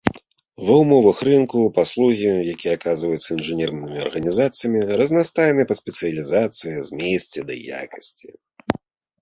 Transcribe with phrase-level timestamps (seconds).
[0.67, 8.27] Ва ўмовах рынку, паслугі, якія аказваюцца інжынернымі арганізацыямі разнастайныя па спецыялізацыі, змесце і якасці.